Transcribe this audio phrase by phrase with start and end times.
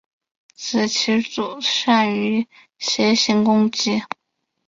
[0.55, 2.47] 此棋组善于
[2.79, 4.01] 斜行攻击。